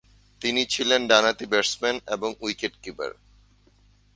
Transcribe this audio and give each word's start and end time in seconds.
তিনি 0.41 0.61
ছিলেন 0.65 1.01
ডানহাতি 1.07 1.45
ব্যাটসম্যান 1.51 1.95
এবং 2.15 2.29
উইকেট 2.41 2.73
কিপার। 2.83 3.11